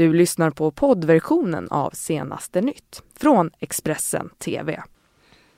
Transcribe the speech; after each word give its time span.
Du 0.00 0.12
lyssnar 0.12 0.50
på 0.50 0.70
poddversionen 0.70 1.68
av 1.70 1.90
Senaste 1.90 2.60
nytt 2.60 3.02
från 3.16 3.50
Expressen 3.58 4.30
TV. 4.38 4.82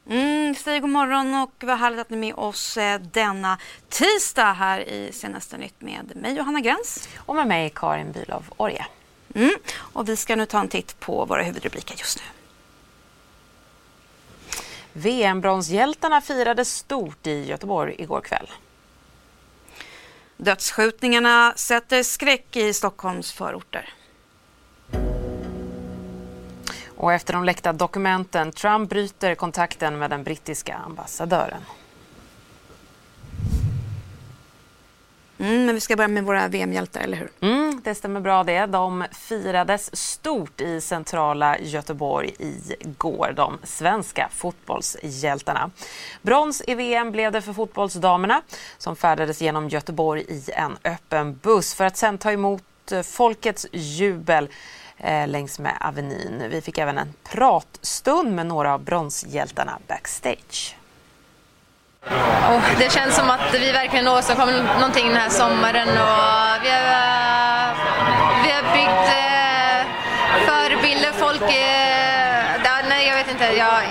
Mm, 0.09 0.55
säg 0.55 0.81
god 0.81 0.91
morgon 0.91 1.35
och 1.35 1.51
vad 1.61 1.79
härligt 1.79 2.01
att 2.01 2.11
ni 2.11 2.17
är 2.17 2.21
med 2.21 2.35
oss 2.35 2.77
eh, 2.77 3.01
denna 3.01 3.59
tisdag 3.89 4.53
här 4.53 4.81
i 4.81 5.13
Senaste 5.13 5.59
nytt 5.59 5.81
med 5.81 6.17
mig 6.17 6.35
Johanna 6.35 6.61
Gräns. 6.61 7.09
Och 7.17 7.35
med 7.35 7.47
mig 7.47 7.73
Karin 7.75 8.13
Bülow 8.13 8.43
Orje. 8.57 8.87
Mm, 9.35 9.55
och 9.77 10.09
vi 10.09 10.17
ska 10.17 10.37
nu 10.37 10.47
ta 10.47 10.61
en 10.61 10.69
titt 10.69 11.01
på 11.01 11.25
våra 11.25 11.43
huvudrubriker 11.43 11.97
just 11.99 12.19
nu. 12.19 12.25
VM-bronshjältarna 14.93 16.21
firade 16.21 16.65
stort 16.65 17.27
i 17.27 17.45
Göteborg 17.45 17.95
igår 17.99 18.21
kväll. 18.21 18.51
Dödsskjutningarna 20.37 21.53
sätter 21.57 22.03
skräck 22.03 22.57
i 22.57 22.73
Stockholms 22.73 23.33
förorter. 23.33 23.95
Och 26.97 27.13
efter 27.13 27.33
de 27.33 27.45
läckta 27.45 27.73
dokumenten, 27.73 28.53
Trump 28.53 28.91
bryter 28.91 29.35
kontakten 29.35 29.99
med 29.99 30.11
den 30.11 30.23
brittiska 30.23 30.75
ambassadören. 30.75 31.61
Mm, 35.43 35.67
men 35.67 35.75
vi 35.75 35.81
ska 35.81 35.97
börja 35.97 36.09
med 36.09 36.25
våra 36.25 36.49
VM-hjältar, 36.49 37.01
eller 37.01 37.17
hur? 37.17 37.31
Mm, 37.41 37.81
det 37.85 37.95
stämmer 37.95 38.21
bra 38.21 38.45
det. 38.45 38.67
De 38.67 39.05
firades 39.13 39.97
stort 39.97 40.61
i 40.61 40.81
centrala 40.81 41.59
Göteborg 41.59 42.35
igår, 42.39 43.33
de 43.37 43.59
svenska 43.65 44.29
fotbollshjältarna. 44.33 45.71
Brons 46.23 46.63
i 46.67 46.75
VM 46.75 47.13
blev 47.13 47.33
det 47.33 47.41
för 47.41 47.53
fotbollsdamerna 47.53 48.43
som 48.79 48.97
färdades 48.97 49.43
genom 49.43 49.69
Göteborg 49.69 50.25
i 50.29 50.45
en 50.53 50.77
öppen 50.85 51.39
buss 51.43 51.75
för 51.75 51.85
att 51.85 51.97
sen 51.97 52.19
ta 52.19 52.33
emot 52.33 52.63
folkets 53.05 53.67
jubel 53.73 54.45
eh, 54.45 54.51
Eh, 55.03 55.29
längs 55.29 55.59
med 55.59 55.77
Avenyn. 55.81 56.49
Vi 56.51 56.61
fick 56.61 56.79
även 56.79 56.99
en 56.99 57.15
pratstund 57.33 58.33
med 58.35 58.47
några 58.47 58.75
av 58.75 58.81
bronshjältarna 58.81 59.79
backstage. 59.89 60.77
Oh, 62.07 62.63
det 62.79 62.93
känns 62.93 63.17
som 63.17 63.31
att 63.31 63.55
vi 63.55 63.73
verkligen 63.73 64.09
åstadkom 64.09 64.51
någonting 64.79 65.09
den 65.09 65.17
här 65.17 65.29
sommaren 65.29 65.89
och 65.89 66.65
vi 66.65 66.71
har, 66.71 66.83
eh, 66.83 67.77
vi 68.45 68.51
har 68.53 68.63
byggt 68.77 69.09
eh, 69.23 69.81
förebilder, 70.47 71.13
folk 71.13 71.43
eh, 71.43 72.63
där, 72.63 72.89
nej, 72.89 73.09
jag 73.09 73.17
vet 73.17 73.31
inte, 73.31 73.45
jag, 73.45 73.83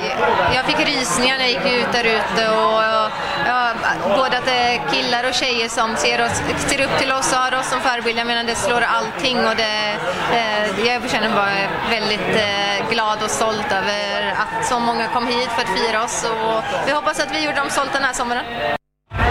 jag 0.55 0.65
fick 0.65 0.87
rysningar 0.87 1.37
när 1.37 1.45
jag 1.45 1.51
gick 1.51 1.73
ut 1.73 1.91
där 1.93 2.03
ute 2.03 2.49
och 2.49 3.11
ja, 3.47 3.73
både 4.17 4.37
att 4.37 4.45
det 4.45 4.51
är 4.51 4.91
killar 4.91 5.27
och 5.27 5.33
tjejer 5.33 5.69
som 5.69 5.95
ser, 5.95 6.25
oss, 6.25 6.41
ser 6.69 6.81
upp 6.85 6.97
till 6.99 7.11
oss 7.11 7.33
och 7.33 7.39
har 7.39 7.59
oss 7.59 7.69
som 7.69 7.81
förebilder, 7.81 8.25
medan 8.25 8.45
det 8.45 8.55
slår 8.55 8.81
allting 8.81 9.37
och 9.37 9.55
det, 9.55 9.95
eh, 10.33 10.87
jag 10.87 11.09
känner 11.09 11.29
mig 11.29 11.37
bara 11.37 11.89
väldigt 11.89 12.35
eh, 12.35 12.89
glad 12.91 13.23
och 13.23 13.29
stolt 13.29 13.71
över 13.71 14.31
att 14.31 14.65
så 14.65 14.79
många 14.79 15.07
kom 15.07 15.27
hit 15.27 15.49
för 15.55 15.61
att 15.61 15.79
fira 15.79 16.03
oss 16.03 16.23
och 16.23 16.63
vi 16.85 16.91
hoppas 16.91 17.19
att 17.19 17.35
vi 17.35 17.45
gjorde 17.45 17.57
dem 17.57 17.69
stolta 17.69 17.93
den 17.93 18.03
här 18.03 18.13
sommaren. 18.13 18.77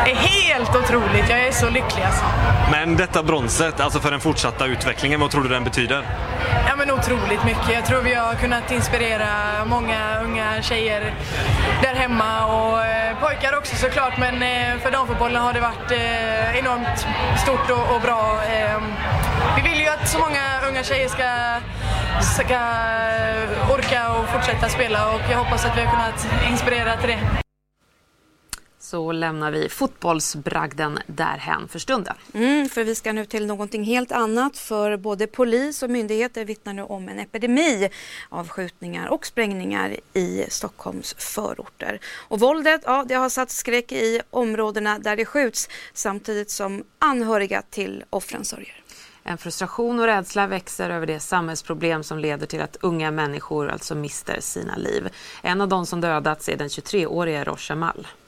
Är 0.07 0.15
helt 0.15 0.77
otroligt, 0.77 1.29
jag 1.29 1.41
är 1.41 1.53
så 1.53 1.67
lycklig 1.71 2.03
alltså. 2.03 2.25
Men 2.71 2.97
detta 2.97 3.23
bronset, 3.23 3.81
alltså 3.81 4.01
för 4.01 4.11
den 4.11 4.21
fortsatta 4.21 4.67
utvecklingen, 4.67 5.21
vad 5.21 5.31
tror 5.31 5.43
du 5.43 5.49
den 5.49 5.65
betyder? 5.65 6.05
Ja 6.69 6.77
men 6.77 6.91
otroligt 6.91 7.45
mycket. 7.45 7.75
Jag 7.75 7.87
tror 7.87 8.03
vi 8.03 8.15
har 8.15 8.35
kunnat 8.35 8.71
inspirera 8.71 9.29
många 9.67 10.21
unga 10.25 10.63
tjejer 10.63 11.15
där 11.83 11.95
hemma 11.95 12.47
och 12.47 12.85
eh, 12.85 13.19
pojkar 13.21 13.57
också 13.59 13.77
såklart 13.77 14.19
men 14.19 14.35
eh, 14.35 14.79
för 14.83 14.91
damfotbollen 14.91 15.43
har 15.43 15.53
det 15.53 15.61
varit 15.61 15.91
eh, 15.91 16.59
enormt 16.59 17.07
stort 17.43 17.71
och, 17.95 18.01
bra. 18.01 18.43
Eh, 18.45 18.83
vi 19.57 19.71
vill 19.71 19.81
ju 19.81 19.89
att 19.89 20.09
så 20.09 20.19
många 20.19 20.61
unga 20.69 20.83
tjejer 20.83 21.09
ska, 21.09 21.61
ska 22.21 22.61
orka 23.75 24.13
och 24.13 24.29
fortsätta 24.29 24.69
spela 24.69 25.11
och 25.11 25.21
jag 25.31 25.39
hoppas 25.39 25.65
att 25.65 25.77
vi 25.77 25.81
har 25.81 25.91
kunnat 25.91 26.51
inspirera 26.51 26.97
till 26.97 27.09
det 27.09 27.40
så 28.91 29.13
lämnar 29.13 29.51
vi 29.51 29.69
fotbollsbragden 29.69 30.99
därhän 31.07 31.69
för 31.69 31.79
stunden. 31.79 32.15
Mm, 32.35 32.69
för 32.69 32.85
vi 32.85 32.95
ska 32.95 33.13
nu 33.13 33.25
till 33.25 33.47
någonting 33.47 33.85
helt 33.85 34.13
annat 34.13 34.59
för 34.59 34.97
både 34.97 35.27
polis 35.27 35.83
och 35.83 35.91
myndigheter 35.91 36.45
vittnar 36.45 36.73
nu 36.73 36.83
om 36.83 37.09
en 37.09 37.19
epidemi 37.19 37.89
av 38.29 38.49
skjutningar 38.49 39.09
och 39.09 39.27
sprängningar 39.27 39.97
i 40.15 40.45
Stockholms 40.49 41.15
förorter. 41.19 42.01
Och 42.29 42.41
våldet, 42.41 42.81
ja, 42.85 43.05
det 43.09 43.15
har 43.15 43.29
satt 43.29 43.51
skräck 43.51 43.93
i 43.93 44.21
områdena 44.31 44.99
där 44.99 45.17
det 45.17 45.25
skjuts 45.25 45.69
samtidigt 45.93 46.51
som 46.51 46.85
anhöriga 46.99 47.63
till 47.71 48.05
offren 48.11 48.45
sörjer. 48.45 48.83
En 49.23 49.39
frustration 49.39 50.01
och 50.01 50.07
rädsla 50.07 50.47
växer 50.47 50.91
över 50.91 51.07
det 51.07 51.21
samhällsproblem 51.21 52.03
som 52.03 52.19
leder 52.19 52.47
till 52.47 52.61
att 52.61 52.77
unga 52.81 53.11
människor 53.11 53.69
alltså 53.69 53.95
mister 53.95 54.41
sina 54.41 54.77
liv. 54.77 55.09
En 55.43 55.61
av 55.61 55.69
de 55.69 55.87
som 55.87 56.01
dödats 56.01 56.49
är 56.49 56.57
den 56.57 56.69
23-årige 56.69 57.45
Rosh 57.45 57.73
Amal. 57.73 58.07
Vi 58.07 58.07
har 58.07 58.20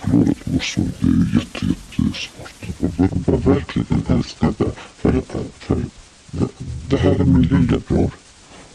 förlorat 0.00 0.36
vår 0.44 0.60
son. 0.60 0.92
Det 1.00 1.06
är 1.06 1.38
jätte, 1.38 1.66
jättesvårt. 1.66 2.52
Jag 2.98 3.10
var 3.26 3.54
verkligen 3.54 4.02
älskade. 4.08 4.70
För, 4.96 5.12
för, 5.12 5.44
för 5.58 5.84
det, 6.30 6.48
det 6.88 6.96
här 6.96 7.20
är 7.20 7.24
min 7.24 7.42
lillebror. 7.42 8.10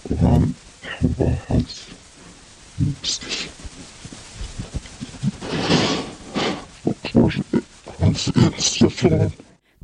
Och 0.04 0.18
han, 0.18 0.54
han 0.82 1.16
var 1.18 1.36
hans 1.48 1.86
och 6.84 7.12
hans 8.00 8.28
äldsta 8.28 8.90
son. 8.90 9.32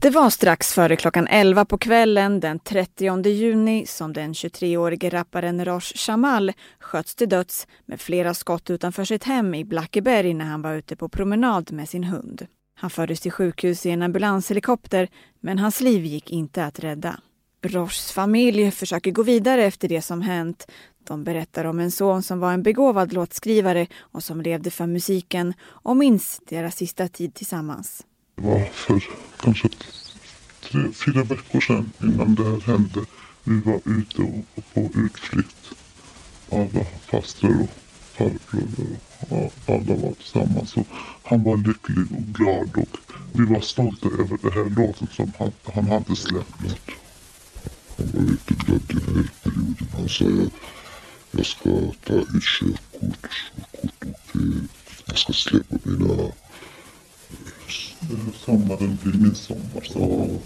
Det 0.01 0.09
var 0.09 0.29
strax 0.29 0.73
före 0.73 0.95
klockan 0.95 1.28
11 1.28 1.66
på 1.66 1.78
kvällen 1.78 2.39
den 2.39 2.59
30 2.59 3.29
juni 3.29 3.85
som 3.85 4.13
den 4.13 4.34
23-årige 4.34 5.09
rapparen 5.09 5.66
Rosh 5.66 5.97
Shamal 5.97 6.51
sköts 6.79 7.16
till 7.16 7.29
döds 7.29 7.67
med 7.85 8.01
flera 8.01 8.34
skott 8.34 8.69
utanför 8.69 9.06
sitt 9.06 9.23
hem 9.23 9.56
i 9.56 9.66
Blackeberg 9.66 10.34
när 10.34 10.45
han 10.45 10.62
var 10.62 10.73
ute 10.73 10.95
på 10.95 11.09
promenad 11.09 11.72
med 11.72 11.89
sin 11.89 12.03
hund. 12.03 12.47
Han 12.75 12.89
fördes 12.89 13.19
till 13.19 13.31
sjukhus 13.31 13.85
i 13.85 13.89
en 13.89 14.01
ambulanshelikopter 14.01 15.07
men 15.39 15.59
hans 15.59 15.81
liv 15.81 16.06
gick 16.06 16.31
inte 16.31 16.66
att 16.66 16.79
rädda. 16.79 17.19
Roshs 17.62 18.12
familj 18.12 18.72
försöker 18.72 19.12
gå 19.12 19.23
vidare 19.23 19.66
efter 19.66 19.88
det 19.88 20.01
som 20.01 20.22
hänt. 20.22 20.72
De 21.07 21.23
berättar 21.23 21.66
om 21.66 21.79
en 21.79 21.91
son 21.91 22.23
som 22.23 22.39
var 22.39 22.53
en 22.53 22.63
begåvad 22.63 23.13
låtskrivare 23.13 23.88
och 24.00 24.23
som 24.23 24.41
levde 24.41 24.72
för 24.72 24.88
musiken 24.88 25.53
och 25.63 25.97
minns 25.97 26.41
deras 26.50 26.75
sista 26.75 27.07
tid 27.07 27.33
tillsammans. 27.33 28.03
Det 28.41 28.47
var 28.47 28.66
för 28.66 29.03
kanske 29.40 29.69
tre, 30.62 30.91
fyra 30.94 31.24
veckor 31.24 31.62
sedan 31.62 31.91
innan 32.02 32.35
det 32.35 32.44
här 32.44 32.62
hände. 32.62 33.06
Vi 33.44 33.59
var 33.59 33.81
ute 33.85 34.22
och 34.56 34.74
på 34.74 34.90
utflykt. 35.00 35.66
Alla 36.51 36.85
fastrar 37.12 37.62
och 37.62 37.69
farbröder 38.13 38.97
och 39.19 39.53
alla 39.68 39.96
var 39.96 40.13
tillsammans. 40.13 40.78
Och 40.78 40.88
han 41.24 41.44
var 41.44 41.57
lycklig 41.57 42.12
och 42.12 42.24
glad 42.24 42.78
och 42.78 42.97
vi 43.34 43.46
var 43.46 43.62
stolta 43.62 44.07
över 44.07 44.38
det 44.41 44.51
här 44.51 44.69
låten 44.69 45.07
som 45.12 45.31
han, 45.40 45.51
han 45.74 45.85
hade 45.85 46.16
släppt. 46.16 46.91
Han 47.97 48.07
var 48.13 48.31
jätteglad 48.31 48.81
i 48.90 48.94
den 48.94 49.16
här 49.16 49.30
perioden. 49.44 49.88
Han 49.94 50.09
sa 50.09 50.25
att 50.25 50.53
jag 51.31 51.46
ska 51.46 51.69
ta 52.06 52.13
ett 52.13 52.44
körkort, 52.44 53.30
körkort 53.31 53.91
och 54.34 54.41
jag 55.06 55.18
ska 55.18 55.34
släppa 55.34 55.75
mina 55.84 56.31
sommaren 58.45 58.97
blir 59.03 59.22
min 59.22 59.35
sommar, 59.35 59.81
sa 59.94 60.00
han. 60.00 60.39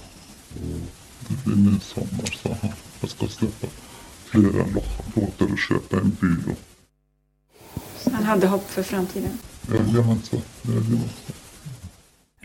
Det 1.27 1.43
blir 1.45 1.55
min 1.55 1.79
sommar, 1.79 2.39
sa 2.43 2.57
han. 2.61 2.71
Jag 3.01 3.09
ska 3.09 3.27
släppa 3.27 3.67
flera 4.25 4.65
låtar 5.15 5.51
och 5.51 5.59
köpa 5.69 5.97
en 5.97 6.17
bil. 6.21 6.55
Han 8.11 8.23
hade 8.23 8.47
hopp 8.47 8.69
för 8.69 8.83
framtiden? 8.83 9.37
Jajamensan. 9.71 10.41
Rosh 10.61 11.44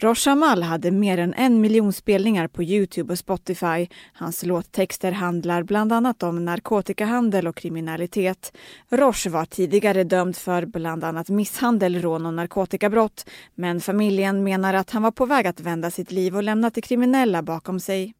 Amal 0.04 0.62
hade 0.62 0.90
mer 0.90 1.18
än 1.18 1.34
en 1.34 1.60
miljon 1.60 1.92
spelningar 1.92 2.48
på 2.48 2.62
Youtube 2.62 3.12
och 3.12 3.18
Spotify. 3.18 3.88
Hans 4.12 4.42
låttexter 4.42 5.12
handlar 5.12 5.62
bland 5.62 5.92
annat 5.92 6.22
om 6.22 6.44
narkotikahandel 6.44 7.46
och 7.46 7.56
kriminalitet. 7.56 8.52
Rosh 8.88 9.28
var 9.28 9.44
tidigare 9.44 10.04
dömd 10.04 10.36
för 10.36 10.66
bland 10.66 11.04
annat 11.04 11.28
misshandel, 11.28 12.02
rån 12.02 12.26
och 12.26 12.34
narkotikabrott. 12.34 13.30
Men 13.54 13.80
familjen 13.80 14.44
menar 14.44 14.74
att 14.74 14.90
han 14.90 15.02
var 15.02 15.10
på 15.10 15.26
väg 15.26 15.46
att 15.46 15.60
vända 15.60 15.90
sitt 15.90 16.12
liv 16.12 16.36
och 16.36 16.42
lämna 16.42 16.70
det 16.70 16.80
kriminella 16.80 17.42
bakom 17.42 17.80
sig. 17.80 18.14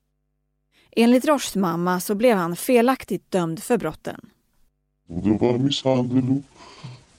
Enligt 0.97 1.25
Roshs 1.25 1.57
mamma 1.57 2.01
så 2.01 2.15
blev 2.15 2.37
han 2.37 2.57
felaktigt 2.57 3.31
dömd 3.31 3.63
för 3.63 3.79
brotten. 3.79 4.21
Det 5.07 5.31
var 5.31 5.59
misshandel 5.59 6.43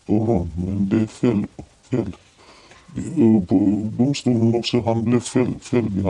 och 0.05 0.27
rån, 0.27 0.51
men 0.55 0.89
det 0.89 0.97
är 0.97 1.07
fel. 1.07 1.47
fel 1.89 2.15
Mm, 2.95 3.45
på 3.45 3.89
domstolen 3.97 4.55
också. 4.55 4.81
Han 4.81 5.03
blev 5.03 5.19
fälld 5.19 5.97
i 5.97 6.03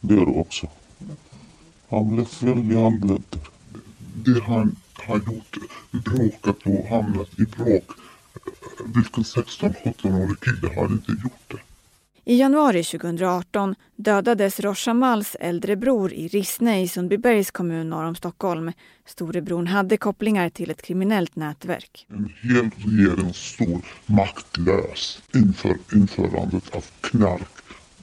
Det 0.00 0.14
Där 0.14 0.38
också. 0.38 0.66
Han 1.88 2.14
blev 2.14 2.24
fälld 2.24 2.72
i 2.72 2.76
handeln. 2.76 3.22
Det 4.14 4.42
han 4.42 4.76
har 4.94 5.16
gjort, 5.16 5.56
bråkat 5.90 6.56
och 6.64 6.86
hamnat 6.88 7.28
i 7.38 7.42
bråk. 7.42 7.84
Vilken 8.84 9.24
16-17-årig 9.24 10.40
kille 10.40 10.74
har 10.74 10.84
inte 10.84 11.12
gjort 11.12 11.48
det? 11.48 11.71
I 12.24 12.36
januari 12.36 12.84
2018 12.84 13.74
dödades 13.96 14.60
Rosh 14.60 14.88
Hamals 14.88 15.36
äldre 15.40 15.76
bror 15.76 16.12
i 16.12 16.28
Rissne 16.28 16.82
i 16.82 16.88
Sundbybergs 16.88 17.50
kommun 17.50 17.90
norr 17.90 18.04
om 18.04 18.14
Stockholm. 18.14 18.72
Storebror 19.06 19.64
hade 19.66 19.96
kopplingar 19.96 20.48
till 20.48 20.70
ett 20.70 20.82
kriminellt 20.82 21.36
nätverk. 21.36 22.06
En 22.10 22.32
hel 22.42 22.70
regering 22.76 23.34
står 23.34 23.80
maktlös 24.06 25.22
inför 25.34 25.76
införandet 25.92 26.76
av 26.76 26.84
knark 27.00 27.48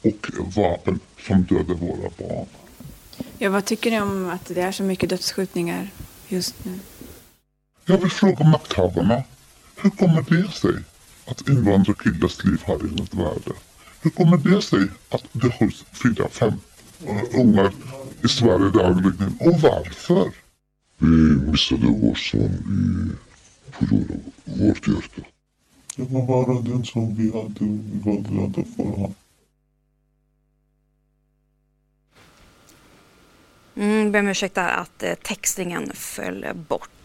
och 0.01 0.27
vapen 0.55 0.99
som 1.27 1.43
dödar 1.43 1.75
våra 1.75 2.09
barn. 2.17 2.47
Ja, 3.37 3.49
vad 3.49 3.65
tycker 3.65 3.91
ni 3.91 4.01
om 4.01 4.29
att 4.29 4.45
det 4.45 4.61
är 4.61 4.71
så 4.71 4.83
mycket 4.83 5.09
dödsskjutningar 5.09 5.89
just 6.27 6.65
nu? 6.65 6.79
Jag 7.85 7.97
vill 7.97 8.11
fråga 8.11 8.45
makthavarna. 8.45 9.23
Hur 9.75 9.89
kommer 9.89 10.25
det 10.29 10.51
sig 10.51 10.83
att 11.25 11.49
invandrarkillars 11.49 12.43
liv 12.43 12.61
har 12.65 12.91
inget 12.91 13.13
värde? 13.13 13.51
Hur 14.01 14.09
kommer 14.09 14.37
det 14.37 14.61
sig 14.61 14.87
att 15.09 15.23
det 15.31 15.53
hålls 15.53 15.85
fyra, 16.03 16.29
fem 16.29 16.53
uh, 17.09 17.41
ungar 17.41 17.71
i 18.23 18.27
Sverige 18.27 18.69
dagligen? 18.69 19.37
Och 19.39 19.61
varför? 19.61 20.31
Vi 20.97 21.07
missade 21.51 21.87
vår 21.87 22.15
son 22.15 22.51
i 22.51 23.71
förlorade 23.71 24.19
vårt 24.43 24.87
hjärta. 24.87 25.21
Det 25.95 26.03
var 26.03 26.27
bara 26.27 26.61
den 26.61 26.85
som 26.85 27.15
vi 27.15 27.31
hade 27.31 27.53
vi 27.59 27.99
var 28.03 28.17
glada 28.17 28.63
för 28.75 28.83
honom. 28.83 29.15
Mm, 33.75 34.11
ber 34.11 34.19
om 34.19 34.27
ursäkt 34.27 34.57
att 34.57 35.03
eh, 35.03 35.13
textningen 35.13 35.91
föll 35.93 36.45
bort. 36.69 36.98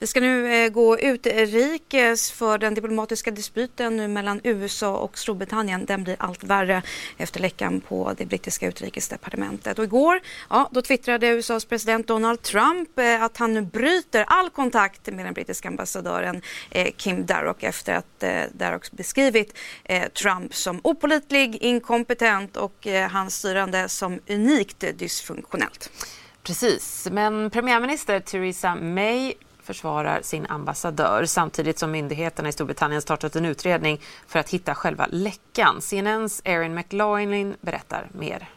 Vi 0.00 0.06
ska 0.06 0.20
nu 0.20 0.64
eh, 0.64 0.70
gå 0.70 0.98
utrikes 0.98 2.30
för 2.30 2.58
den 2.58 2.74
diplomatiska 2.74 3.30
dispyten 3.30 3.96
nu 3.96 4.08
mellan 4.08 4.40
USA 4.44 4.96
och 4.96 5.18
Storbritannien. 5.18 5.84
Den 5.84 6.04
blir 6.04 6.16
allt 6.18 6.44
värre 6.44 6.82
efter 7.16 7.40
läckan 7.40 7.80
på 7.80 8.14
det 8.18 8.26
brittiska 8.26 8.66
utrikesdepartementet. 8.66 9.78
Och 9.78 9.84
igår 9.84 10.20
ja, 10.50 10.68
då 10.72 10.82
twittrade 10.82 11.28
USAs 11.28 11.64
president 11.64 12.06
Donald 12.06 12.42
Trump 12.42 12.98
eh, 12.98 13.22
att 13.22 13.36
han 13.36 13.54
nu 13.54 13.62
bryter 13.62 14.24
all 14.26 14.50
kontakt 14.50 15.06
med 15.06 15.24
den 15.24 15.34
brittiska 15.34 15.68
ambassadören 15.68 16.42
eh, 16.70 16.92
Kim 16.96 17.26
Darroch 17.26 17.64
efter 17.64 17.94
att 17.94 18.24
Darroch 18.52 18.90
beskrivit 18.90 19.58
Trump 20.22 20.54
som 20.54 20.80
opolitlig, 20.84 21.56
inkompetent 21.56 22.56
och 22.56 22.86
hans 23.10 23.36
styrande 23.36 23.88
som 23.88 24.20
unikt 24.28 24.84
dysfunktionellt. 24.98 25.90
Precis, 26.48 27.08
men 27.12 27.50
premiärminister 27.50 28.20
Theresa 28.20 28.74
May 28.74 29.34
försvarar 29.62 30.22
sin 30.22 30.46
ambassadör 30.46 31.24
samtidigt 31.24 31.78
som 31.78 31.90
myndigheterna 31.90 32.48
i 32.48 32.52
Storbritannien 32.52 33.02
startat 33.02 33.36
en 33.36 33.44
utredning 33.44 34.00
för 34.26 34.38
att 34.38 34.50
hitta 34.50 34.74
själva 34.74 35.06
läckan. 35.10 35.80
CNNs 35.80 36.42
Erin 36.44 36.74
McLaughlin 36.74 37.54
berättar 37.60 38.08
mer. 38.12 38.48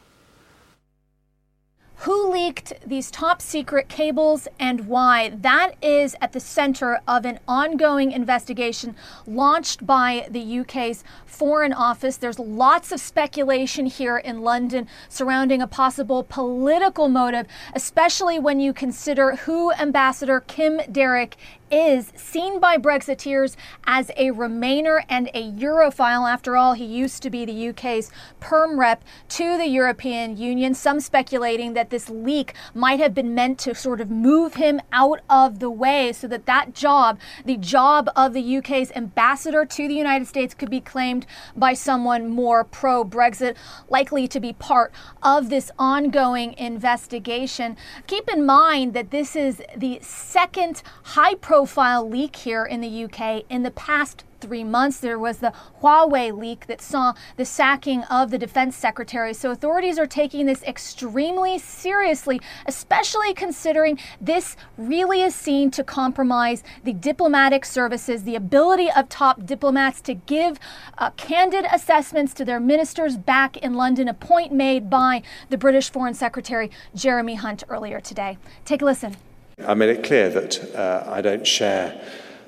Leaked 2.41 2.73
these 2.83 3.11
top 3.11 3.39
secret 3.39 3.87
cables 3.87 4.47
and 4.59 4.87
why? 4.87 5.29
That 5.29 5.75
is 5.79 6.15
at 6.21 6.31
the 6.31 6.39
center 6.39 6.99
of 7.07 7.23
an 7.23 7.39
ongoing 7.47 8.11
investigation 8.11 8.95
launched 9.27 9.85
by 9.85 10.25
the 10.27 10.59
UK's 10.61 11.03
Foreign 11.27 11.71
Office. 11.71 12.17
There's 12.17 12.39
lots 12.39 12.91
of 12.91 12.99
speculation 12.99 13.85
here 13.85 14.17
in 14.17 14.41
London 14.41 14.87
surrounding 15.07 15.61
a 15.61 15.67
possible 15.67 16.23
political 16.23 17.09
motive, 17.09 17.45
especially 17.75 18.39
when 18.39 18.59
you 18.59 18.73
consider 18.73 19.35
who 19.35 19.71
Ambassador 19.73 20.39
Kim 20.39 20.81
Derrick 20.91 21.37
is 21.71 22.11
seen 22.15 22.59
by 22.59 22.77
Brexiteers 22.77 23.55
as 23.85 24.09
a 24.17 24.31
Remainer 24.31 25.03
and 25.07 25.29
a 25.33 25.49
Europhile. 25.51 26.29
After 26.29 26.57
all, 26.57 26.73
he 26.73 26.85
used 26.85 27.23
to 27.23 27.29
be 27.29 27.45
the 27.45 27.69
UK's 27.69 28.11
perm 28.41 28.77
rep 28.77 29.03
to 29.29 29.57
the 29.57 29.67
European 29.67 30.35
Union. 30.35 30.73
Some 30.73 30.99
speculating 30.99 31.73
that 31.73 31.89
this 31.89 32.09
leak 32.09 32.53
might 32.73 32.99
have 32.99 33.13
been 33.13 33.33
meant 33.33 33.57
to 33.59 33.73
sort 33.73 34.01
of 34.01 34.11
move 34.11 34.55
him 34.55 34.81
out 34.91 35.21
of 35.29 35.59
the 35.59 35.69
way 35.69 36.11
so 36.11 36.27
that 36.27 36.45
that 36.45 36.75
job, 36.75 37.17
the 37.45 37.57
job 37.57 38.09
of 38.17 38.33
the 38.33 38.57
UK's 38.57 38.91
ambassador 38.91 39.65
to 39.65 39.87
the 39.87 39.93
United 39.93 40.27
States, 40.27 40.53
could 40.53 40.69
be 40.69 40.81
claimed 40.81 41.25
by 41.55 41.73
someone 41.73 42.27
more 42.27 42.65
pro 42.65 43.05
Brexit, 43.05 43.55
likely 43.89 44.27
to 44.27 44.41
be 44.41 44.51
part 44.51 44.91
of 45.23 45.49
this 45.49 45.71
ongoing 45.79 46.53
investigation. 46.57 47.77
Keep 48.07 48.27
in 48.27 48.45
mind 48.45 48.93
that 48.93 49.11
this 49.11 49.37
is 49.37 49.61
the 49.77 49.99
second 50.01 50.83
high 51.03 51.35
profile 51.35 51.60
profile 51.61 52.09
leak 52.09 52.37
here 52.37 52.65
in 52.65 52.81
the 52.81 53.03
UK 53.03 53.43
in 53.47 53.61
the 53.61 53.69
past 53.69 54.23
three 54.39 54.63
months. 54.63 54.97
There 54.97 55.19
was 55.19 55.37
the 55.37 55.53
Huawei 55.79 56.35
leak 56.35 56.65
that 56.65 56.81
saw 56.81 57.13
the 57.37 57.45
sacking 57.45 58.01
of 58.05 58.31
the 58.31 58.39
defense 58.39 58.75
secretary. 58.75 59.35
So 59.35 59.51
authorities 59.51 59.99
are 59.99 60.07
taking 60.07 60.47
this 60.47 60.63
extremely 60.63 61.59
seriously, 61.59 62.41
especially 62.65 63.35
considering 63.35 63.99
this 64.19 64.57
really 64.75 65.21
is 65.21 65.35
seen 65.35 65.69
to 65.69 65.83
compromise 65.83 66.63
the 66.83 66.93
diplomatic 66.93 67.63
services, 67.63 68.23
the 68.23 68.35
ability 68.35 68.89
of 68.89 69.07
top 69.07 69.45
diplomats 69.45 70.01
to 70.01 70.15
give 70.15 70.57
uh, 70.97 71.11
candid 71.11 71.65
assessments 71.71 72.33
to 72.33 72.43
their 72.43 72.59
ministers 72.59 73.17
back 73.17 73.55
in 73.57 73.75
London, 73.75 74.07
a 74.07 74.15
point 74.15 74.51
made 74.51 74.89
by 74.89 75.21
the 75.51 75.59
British 75.59 75.91
Foreign 75.91 76.15
Secretary 76.15 76.71
Jeremy 76.95 77.35
Hunt 77.35 77.63
earlier 77.69 77.99
today. 77.99 78.39
Take 78.65 78.81
a 78.81 78.85
listen. 78.85 79.15
I 79.59 79.73
made 79.73 79.89
it 79.89 80.03
clear 80.03 80.29
that 80.29 80.75
uh, 80.75 81.03
I 81.07 81.21
don't 81.21 81.45
share 81.45 82.01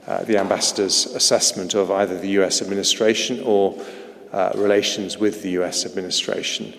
uh, 0.07 0.23
the 0.23 0.37
ambassador's 0.37 1.05
assessment 1.05 1.73
of 1.73 1.91
either 1.91 2.17
the 2.19 2.29
US 2.39 2.61
administration 2.61 3.41
or 3.45 3.79
uh, 4.31 4.51
relations 4.55 5.17
with 5.17 5.43
the 5.43 5.51
US 5.51 5.85
administration. 5.85 6.73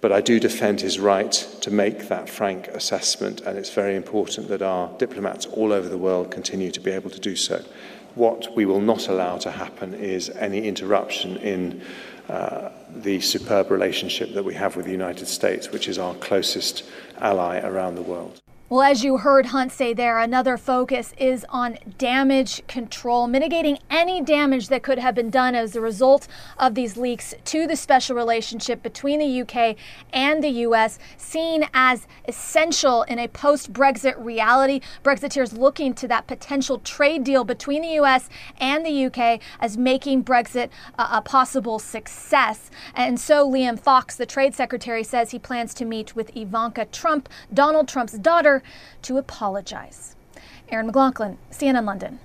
But 0.00 0.12
I 0.12 0.20
do 0.20 0.38
defend 0.38 0.80
his 0.80 0.98
right 0.98 1.32
to 1.60 1.70
make 1.70 2.08
that 2.08 2.28
frank 2.28 2.68
assessment, 2.68 3.40
and 3.40 3.58
it's 3.58 3.70
very 3.70 3.96
important 3.96 4.48
that 4.48 4.62
our 4.62 4.90
diplomats 4.98 5.46
all 5.46 5.72
over 5.72 5.88
the 5.88 5.98
world 5.98 6.30
continue 6.30 6.70
to 6.70 6.80
be 6.80 6.90
able 6.90 7.10
to 7.10 7.20
do 7.20 7.34
so. 7.34 7.64
What 8.14 8.54
we 8.54 8.64
will 8.64 8.80
not 8.80 9.08
allow 9.08 9.38
to 9.38 9.50
happen 9.50 9.94
is 9.94 10.30
any 10.30 10.66
interruption 10.66 11.36
in 11.38 11.82
uh, 12.28 12.70
the 12.94 13.20
superb 13.20 13.70
relationship 13.70 14.34
that 14.34 14.44
we 14.44 14.54
have 14.54 14.76
with 14.76 14.84
the 14.84 14.92
United 14.92 15.26
States, 15.26 15.70
which 15.70 15.88
is 15.88 15.98
our 15.98 16.14
closest 16.14 16.84
ally 17.20 17.60
around 17.60 17.94
the 17.94 18.02
world. 18.02 18.40
Well, 18.70 18.82
as 18.82 19.02
you 19.02 19.16
heard 19.16 19.46
Hunt 19.46 19.72
say 19.72 19.94
there, 19.94 20.18
another 20.18 20.58
focus 20.58 21.14
is 21.16 21.46
on 21.48 21.78
damage 21.96 22.66
control, 22.66 23.26
mitigating 23.26 23.78
any 23.88 24.20
damage 24.20 24.68
that 24.68 24.82
could 24.82 24.98
have 24.98 25.14
been 25.14 25.30
done 25.30 25.54
as 25.54 25.74
a 25.74 25.80
result 25.80 26.28
of 26.58 26.74
these 26.74 26.98
leaks 26.98 27.32
to 27.46 27.66
the 27.66 27.76
special 27.76 28.14
relationship 28.14 28.82
between 28.82 29.20
the 29.20 29.40
UK 29.40 29.74
and 30.12 30.44
the 30.44 30.50
US, 30.66 30.98
seen 31.16 31.66
as 31.72 32.06
essential 32.26 33.04
in 33.04 33.18
a 33.18 33.26
post 33.28 33.72
Brexit 33.72 34.22
reality. 34.22 34.82
Brexiteers 35.02 35.56
looking 35.56 35.94
to 35.94 36.06
that 36.08 36.26
potential 36.26 36.78
trade 36.80 37.24
deal 37.24 37.44
between 37.44 37.80
the 37.80 37.98
US 38.02 38.28
and 38.60 38.84
the 38.84 39.06
UK 39.06 39.40
as 39.60 39.78
making 39.78 40.24
Brexit 40.24 40.68
a, 40.98 41.08
a 41.12 41.22
possible 41.22 41.78
success. 41.78 42.70
And 42.94 43.18
so 43.18 43.50
Liam 43.50 43.80
Fox, 43.80 44.16
the 44.16 44.26
trade 44.26 44.54
secretary, 44.54 45.04
says 45.04 45.30
he 45.30 45.38
plans 45.38 45.72
to 45.72 45.86
meet 45.86 46.14
with 46.14 46.36
Ivanka 46.36 46.84
Trump, 46.84 47.30
Donald 47.54 47.88
Trump's 47.88 48.18
daughter 48.18 48.57
to 49.02 49.18
apologize. 49.18 50.16
Aaron 50.70 50.86
McLaughlin, 50.86 51.38
CNN 51.50 51.84
London. 51.84 52.20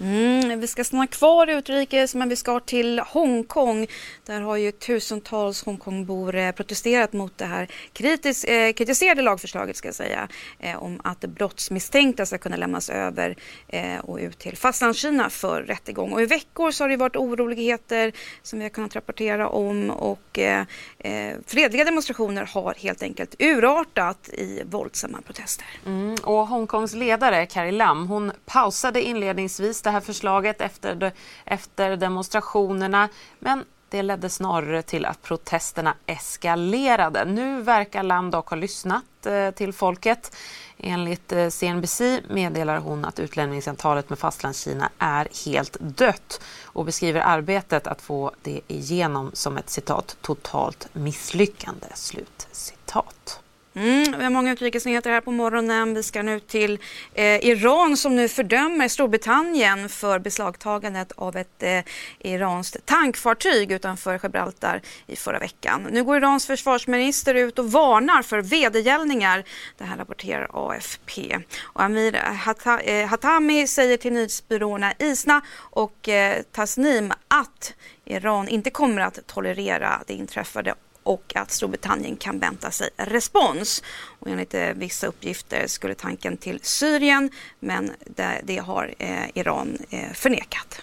Mm, 0.00 0.60
vi 0.60 0.66
ska 0.66 0.84
stanna 0.84 1.06
kvar 1.06 1.46
utrikes 1.46 2.14
men 2.14 2.28
vi 2.28 2.36
ska 2.36 2.60
till 2.60 2.98
Hongkong. 2.98 3.86
Där 4.26 4.40
har 4.40 4.56
ju 4.56 4.72
tusentals 4.72 5.64
Hongkongbor 5.64 6.34
eh, 6.34 6.52
protesterat 6.52 7.12
mot 7.12 7.38
det 7.38 7.44
här 7.44 7.68
kritis, 7.92 8.44
eh, 8.44 8.72
kritiserade 8.72 9.22
lagförslaget 9.22 9.76
ska 9.76 9.88
jag 9.88 9.94
säga 9.94 10.28
eh, 10.58 10.82
om 10.82 11.00
att 11.04 11.20
brottsmisstänkta 11.20 12.26
ska 12.26 12.38
kunna 12.38 12.56
lämnas 12.56 12.90
över 12.90 13.36
eh, 13.68 13.98
och 13.98 14.18
ut 14.18 14.38
till 14.38 14.56
Fastlandskina 14.56 15.30
för 15.30 15.62
rättegång. 15.62 16.12
Och 16.12 16.22
i 16.22 16.26
veckor 16.26 16.70
så 16.70 16.84
har 16.84 16.88
det 16.88 16.96
varit 16.96 17.16
oroligheter 17.16 18.12
som 18.42 18.58
vi 18.58 18.64
har 18.64 18.70
kunnat 18.70 18.96
rapportera 18.96 19.48
om 19.48 19.90
och 19.90 20.38
eh, 20.38 20.64
eh, 20.98 21.34
fredliga 21.46 21.84
demonstrationer 21.84 22.44
har 22.44 22.74
helt 22.78 23.02
enkelt 23.02 23.34
urartat 23.38 24.28
i 24.28 24.62
våldsamma 24.64 25.20
protester. 25.26 25.66
Mm, 25.86 26.14
och 26.22 26.46
Hongkongs 26.46 26.94
ledare 26.94 27.46
Carrie 27.46 27.72
Lam 27.72 28.06
hon 28.06 28.32
pausade 28.46 29.02
inledningsvis 29.02 29.85
det 29.86 29.90
här 29.90 30.00
förslaget 30.00 30.60
efter, 30.60 31.12
efter 31.44 31.96
demonstrationerna. 31.96 33.08
Men 33.38 33.64
det 33.88 34.02
ledde 34.02 34.30
snarare 34.30 34.82
till 34.82 35.04
att 35.04 35.22
protesterna 35.22 35.94
eskalerade. 36.06 37.24
Nu 37.24 37.62
verkar 37.62 38.02
Lam 38.02 38.30
dock 38.30 38.48
ha 38.48 38.56
lyssnat 38.56 39.26
eh, 39.26 39.50
till 39.50 39.72
folket. 39.72 40.36
Enligt 40.78 41.32
eh, 41.32 41.48
CNBC 41.48 42.20
meddelar 42.28 42.78
hon 42.78 43.04
att 43.04 43.18
utlämningsavtalet 43.18 44.08
med 44.08 44.18
Fastlandskina 44.18 44.90
är 44.98 45.28
helt 45.46 45.76
dött 45.80 46.40
och 46.64 46.84
beskriver 46.84 47.20
arbetet 47.20 47.86
att 47.86 48.02
få 48.02 48.32
det 48.42 48.60
igenom 48.68 49.30
som 49.32 49.56
ett 49.56 49.70
citat 49.70 50.16
totalt 50.20 50.88
misslyckande. 50.92 51.86
Slut 51.94 52.48
citat. 52.52 53.40
Mm, 53.76 54.18
vi 54.18 54.24
har 54.24 54.30
många 54.30 54.52
utrikesnyheter 54.52 55.10
här 55.10 55.20
på 55.20 55.30
morgonen. 55.30 55.94
Vi 55.94 56.02
ska 56.02 56.22
nu 56.22 56.40
till 56.40 56.78
eh, 57.14 57.46
Iran 57.46 57.96
som 57.96 58.16
nu 58.16 58.28
fördömer 58.28 58.88
Storbritannien 58.88 59.88
för 59.88 60.18
beslagtagandet 60.18 61.12
av 61.12 61.36
ett 61.36 61.62
eh, 61.62 61.80
iranskt 62.18 62.86
tankfartyg 62.86 63.72
utanför 63.72 64.20
Gibraltar 64.22 64.82
i 65.06 65.16
förra 65.16 65.38
veckan. 65.38 65.86
Nu 65.90 66.04
går 66.04 66.16
Irans 66.16 66.46
försvarsminister 66.46 67.34
ut 67.34 67.58
och 67.58 67.72
varnar 67.72 68.22
för 68.22 68.42
vedergällningar. 68.42 69.44
Det 69.78 69.84
här 69.84 69.96
rapporterar 69.96 70.50
AFP. 70.52 71.38
Och 71.62 71.82
Amir 71.82 72.12
Hata, 72.44 72.80
eh, 72.80 73.06
Hatami 73.06 73.66
säger 73.66 73.96
till 73.96 74.12
nyhetsbyråerna 74.12 74.92
ISNA 74.98 75.40
och 75.58 76.08
eh, 76.08 76.42
Tasnim 76.52 77.12
att 77.28 77.74
Iran 78.04 78.48
inte 78.48 78.70
kommer 78.70 79.02
att 79.02 79.26
tolerera 79.26 80.02
det 80.06 80.14
inträffade 80.14 80.74
och 81.06 81.32
att 81.34 81.50
Storbritannien 81.50 82.16
kan 82.16 82.38
vänta 82.38 82.70
sig 82.70 82.90
respons. 82.96 83.82
Och 84.04 84.28
enligt 84.28 84.54
eh, 84.54 84.68
vissa 84.74 85.06
uppgifter 85.06 85.66
skulle 85.66 85.94
tanken 85.94 86.36
till 86.36 86.60
Syrien 86.62 87.30
men 87.60 87.92
det, 88.04 88.40
det 88.44 88.58
har 88.58 88.94
eh, 88.98 89.28
Iran 89.34 89.78
eh, 89.90 90.12
förnekat. 90.12 90.82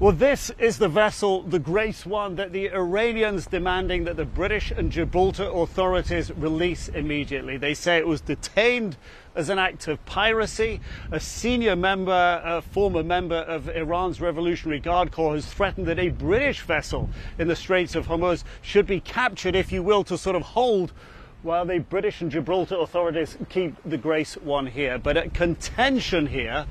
Well, 0.00 0.12
this 0.12 0.50
is 0.58 0.78
the 0.78 0.88
vessel, 0.88 1.42
the 1.42 1.58
Grace 1.58 2.06
One, 2.06 2.36
that 2.36 2.54
the 2.54 2.70
Iranians 2.72 3.46
demanding 3.46 4.04
that 4.04 4.16
the 4.16 4.24
British 4.24 4.70
and 4.70 4.90
Gibraltar 4.90 5.50
authorities 5.52 6.32
release 6.32 6.88
immediately. 6.88 7.58
They 7.58 7.74
say 7.74 7.98
it 7.98 8.06
was 8.06 8.22
detained 8.22 8.96
as 9.34 9.50
an 9.50 9.58
act 9.58 9.88
of 9.88 10.02
piracy. 10.06 10.80
A 11.12 11.20
senior 11.20 11.76
member, 11.76 12.40
a 12.42 12.62
former 12.62 13.02
member 13.02 13.34
of 13.34 13.68
Iran's 13.68 14.22
Revolutionary 14.22 14.80
Guard 14.80 15.12
Corps, 15.12 15.34
has 15.34 15.44
threatened 15.44 15.86
that 15.86 15.98
a 15.98 16.08
British 16.08 16.62
vessel 16.62 17.10
in 17.38 17.48
the 17.48 17.54
Straits 17.54 17.94
of 17.94 18.06
Hormuz 18.06 18.42
should 18.62 18.86
be 18.86 19.00
captured, 19.00 19.54
if 19.54 19.70
you 19.70 19.82
will, 19.82 20.02
to 20.04 20.16
sort 20.16 20.34
of 20.34 20.40
hold 20.40 20.94
while 21.42 21.66
the 21.66 21.78
British 21.78 22.22
and 22.22 22.30
Gibraltar 22.30 22.76
authorities 22.76 23.36
keep 23.50 23.74
the 23.84 23.98
Grace 23.98 24.34
One 24.38 24.66
here. 24.66 24.98
But 24.98 25.18
at 25.18 25.34
contention 25.34 26.26
here 26.26 26.66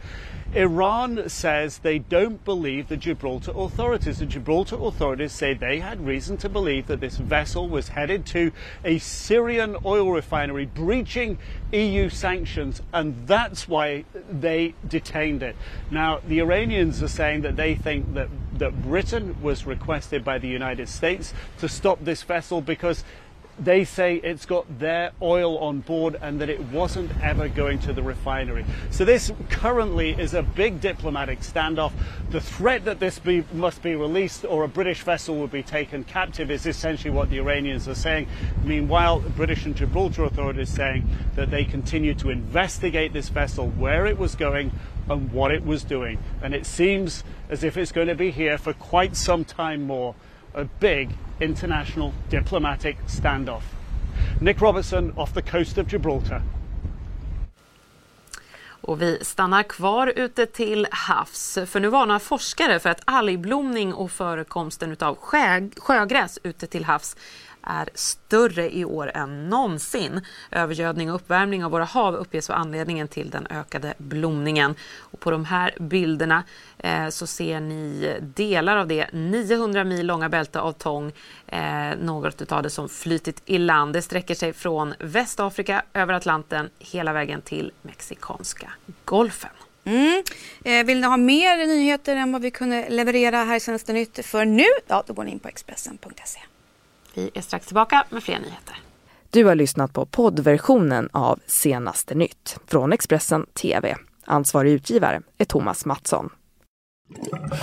Iran 0.55 1.29
says 1.29 1.77
they 1.79 1.99
don't 1.99 2.43
believe 2.43 2.87
the 2.87 2.97
Gibraltar 2.97 3.51
authorities. 3.55 4.17
The 4.17 4.25
Gibraltar 4.25 4.77
authorities 4.81 5.31
say 5.31 5.53
they 5.53 5.79
had 5.79 6.05
reason 6.05 6.37
to 6.37 6.49
believe 6.49 6.87
that 6.87 7.01
this 7.01 7.17
vessel 7.17 7.69
was 7.69 7.89
headed 7.89 8.25
to 8.27 8.51
a 8.83 8.97
Syrian 8.97 9.77
oil 9.85 10.11
refinery, 10.11 10.65
breaching 10.65 11.37
EU 11.71 12.09
sanctions, 12.09 12.81
and 12.91 13.27
that's 13.27 13.67
why 13.67 14.05
they 14.31 14.73
detained 14.87 15.43
it. 15.43 15.55
Now, 15.91 16.19
the 16.27 16.39
Iranians 16.39 17.03
are 17.03 17.07
saying 17.07 17.41
that 17.41 17.55
they 17.55 17.75
think 17.75 18.15
that, 18.15 18.29
that 18.55 18.81
Britain 18.81 19.39
was 19.43 19.67
requested 19.67 20.23
by 20.23 20.39
the 20.39 20.47
United 20.47 20.89
States 20.89 21.31
to 21.59 21.69
stop 21.69 22.03
this 22.03 22.23
vessel 22.23 22.59
because 22.59 23.03
they 23.59 23.83
say 23.83 24.15
it's 24.15 24.45
got 24.45 24.79
their 24.79 25.11
oil 25.21 25.57
on 25.57 25.81
board 25.81 26.17
and 26.21 26.39
that 26.41 26.49
it 26.49 26.59
wasn't 26.71 27.11
ever 27.21 27.47
going 27.49 27.79
to 27.79 27.93
the 27.93 28.01
refinery. 28.01 28.65
So 28.91 29.05
this 29.05 29.31
currently 29.49 30.11
is 30.11 30.33
a 30.33 30.41
big 30.41 30.81
diplomatic 30.81 31.41
standoff. 31.41 31.91
The 32.29 32.41
threat 32.41 32.85
that 32.85 32.99
this 32.99 33.19
be, 33.19 33.43
must 33.53 33.81
be 33.81 33.95
released 33.95 34.45
or 34.45 34.63
a 34.63 34.67
British 34.67 35.01
vessel 35.03 35.35
will 35.35 35.47
be 35.47 35.63
taken 35.63 36.03
captive 36.03 36.49
is 36.51 36.65
essentially 36.65 37.11
what 37.11 37.29
the 37.29 37.37
Iranians 37.37 37.87
are 37.87 37.95
saying. 37.95 38.27
Meanwhile, 38.63 39.19
British 39.35 39.65
and 39.65 39.75
Gibraltar 39.75 40.23
authorities 40.23 40.71
are 40.73 40.75
saying 40.75 41.09
that 41.35 41.51
they 41.51 41.65
continue 41.65 42.13
to 42.15 42.29
investigate 42.29 43.13
this 43.13 43.29
vessel, 43.29 43.67
where 43.67 44.05
it 44.05 44.17
was 44.17 44.35
going 44.35 44.71
and 45.09 45.31
what 45.31 45.51
it 45.51 45.65
was 45.65 45.83
doing. 45.83 46.19
And 46.41 46.53
it 46.53 46.65
seems 46.65 47.23
as 47.49 47.63
if 47.63 47.77
it's 47.77 47.91
going 47.91 48.07
to 48.07 48.15
be 48.15 48.31
here 48.31 48.57
for 48.57 48.73
quite 48.73 49.15
some 49.15 49.43
time 49.43 49.83
more. 49.83 50.15
A 50.53 50.65
big 50.65 51.11
international 51.41 52.11
diplomatic 52.29 52.95
standoff. 53.07 53.63
Nick 54.41 54.61
Robertson 54.61 55.13
off 55.17 55.33
the 55.33 55.41
coast 55.41 55.77
of 55.77 55.93
Gibraltar. 55.93 56.41
Och 58.81 59.01
vi 59.01 59.19
stannar 59.21 59.63
kvar 59.63 60.13
ute 60.15 60.45
till 60.45 60.87
havs, 60.91 61.57
för 61.67 61.79
nu 61.79 61.87
varnar 61.87 62.19
forskare 62.19 62.79
för 62.79 62.89
att 62.89 63.01
algblomning 63.05 63.93
och 63.93 64.11
förekomsten 64.11 64.95
av 64.99 65.15
sjö, 65.15 65.69
sjögräs 65.77 66.39
ute 66.43 66.67
till 66.67 66.85
havs 66.85 67.15
är 67.63 67.89
större 67.93 68.75
i 68.75 68.85
år 68.85 69.11
än 69.13 69.49
någonsin. 69.49 70.21
Övergödning 70.51 71.09
och 71.09 71.15
uppvärmning 71.15 71.65
av 71.65 71.71
våra 71.71 71.83
hav 71.83 72.15
uppges 72.15 72.49
vara 72.49 72.59
anledningen 72.59 73.07
till 73.07 73.29
den 73.29 73.47
ökade 73.47 73.93
blomningen. 73.97 74.75
Och 74.97 75.19
på 75.19 75.31
de 75.31 75.45
här 75.45 75.75
bilderna 75.79 76.43
eh, 76.77 77.09
så 77.09 77.27
ser 77.27 77.59
ni 77.59 78.15
delar 78.21 78.77
av 78.77 78.87
det 78.87 79.11
900 79.11 79.83
mil 79.83 80.07
långa 80.07 80.29
bälte 80.29 80.59
av 80.59 80.71
tång, 80.71 81.11
eh, 81.47 81.97
något 82.01 82.51
av 82.51 82.63
det 82.63 82.69
som 82.69 82.89
flytit 82.89 83.41
i 83.45 83.57
land. 83.57 83.93
Det 83.93 84.01
sträcker 84.01 84.35
sig 84.35 84.53
från 84.53 84.93
Västafrika 84.99 85.83
över 85.93 86.13
Atlanten 86.13 86.69
hela 86.79 87.13
vägen 87.13 87.41
till 87.41 87.71
Mexikanska 87.81 88.71
golfen. 89.05 89.49
Mm. 89.83 90.23
Eh, 90.63 90.85
vill 90.85 91.01
ni 91.01 91.07
ha 91.07 91.17
mer 91.17 91.67
nyheter 91.67 92.15
än 92.15 92.31
vad 92.31 92.41
vi 92.41 92.51
kunde 92.51 92.89
leverera 92.89 93.43
här 93.43 93.55
i 93.55 93.59
Senaste 93.59 93.93
Nytt 93.93 94.25
för 94.25 94.45
nu? 94.45 94.65
Ja, 94.87 95.03
då 95.07 95.13
går 95.13 95.23
ni 95.23 95.31
in 95.31 95.39
på 95.39 95.47
Expressen.se. 95.47 96.39
Vi 97.13 97.31
är 97.33 97.41
strax 97.41 97.65
tillbaka 97.65 98.05
med 98.09 98.23
fler 98.23 98.39
nyheter. 98.39 98.75
Du 99.29 99.45
har 99.45 99.55
lyssnat 99.55 99.93
på 99.93 100.05
poddversionen 100.05 101.09
av 101.13 101.39
Senaste 101.45 102.15
nytt 102.15 102.59
från 102.67 102.93
Expressen 102.93 103.45
TV. 103.53 103.95
Ansvarig 104.25 104.71
utgivare 104.71 105.21
är 105.37 105.45
Thomas 105.45 105.85
Mattsson. 105.85 106.29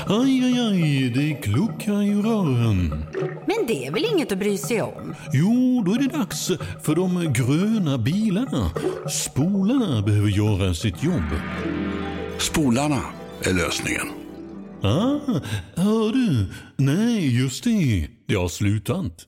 Aj, 0.07 0.45
aj, 0.45 0.61
aj, 0.61 1.11
det 1.11 1.35
kluckar 1.43 2.03
i 2.03 2.15
rören. 2.15 3.05
Men 3.47 3.67
det 3.67 3.87
är 3.87 3.93
väl 3.93 4.05
inget 4.15 4.33
att 4.33 4.39
bry 4.39 4.59
sig 4.59 4.83
om? 4.83 5.15
Jo, 5.33 5.83
då 5.87 5.93
är 5.93 5.99
det 5.99 6.19
dags 6.19 6.47
för 6.83 6.95
de 6.95 7.33
gröna 7.33 7.99
bilarna. 7.99 8.71
Spolarna 9.11 10.03
behöver 10.03 10.29
göra 10.29 10.75
sitt 10.75 11.03
jobb. 11.03 11.41
Spolarna 12.39 13.01
är 13.43 13.55
lösningen. 13.55 14.07
Ah, 14.83 15.41
hör 15.75 16.13
du? 16.13 16.47
Nej, 16.77 17.41
just 17.41 17.65
det. 17.65 18.09
Det 18.27 18.35
har 18.35 18.49
slutat. 18.49 19.27